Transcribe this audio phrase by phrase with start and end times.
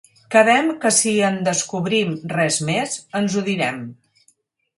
[0.35, 3.87] Quedem que si en descobrim res més ens ho direm.